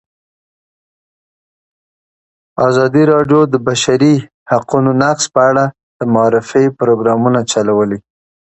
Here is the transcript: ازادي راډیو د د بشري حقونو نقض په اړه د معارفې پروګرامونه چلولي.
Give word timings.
ازادي 2.67 3.03
راډیو 3.13 3.41
د 3.47 3.49
د 3.53 3.55
بشري 3.67 4.15
حقونو 4.51 4.89
نقض 5.01 5.25
په 5.33 5.41
اړه 5.49 5.65
د 5.99 6.01
معارفې 6.13 6.65
پروګرامونه 6.79 7.39
چلولي. 7.51 7.99